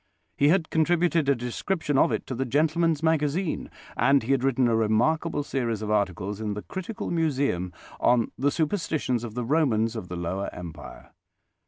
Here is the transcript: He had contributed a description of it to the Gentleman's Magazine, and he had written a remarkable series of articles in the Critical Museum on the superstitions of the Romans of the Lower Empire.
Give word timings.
He 0.35 0.47
had 0.47 0.71
contributed 0.71 1.29
a 1.29 1.35
description 1.35 1.95
of 1.95 2.11
it 2.11 2.25
to 2.25 2.33
the 2.33 2.43
Gentleman's 2.43 3.03
Magazine, 3.03 3.69
and 3.95 4.23
he 4.23 4.31
had 4.31 4.43
written 4.43 4.67
a 4.67 4.75
remarkable 4.75 5.43
series 5.43 5.83
of 5.83 5.91
articles 5.91 6.41
in 6.41 6.55
the 6.55 6.63
Critical 6.63 7.11
Museum 7.11 7.71
on 7.99 8.31
the 8.35 8.49
superstitions 8.49 9.23
of 9.23 9.35
the 9.35 9.45
Romans 9.45 9.95
of 9.95 10.07
the 10.07 10.17
Lower 10.17 10.49
Empire. 10.51 11.11